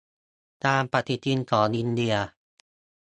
[0.65, 2.15] ตามปฏิทินของอินเดีย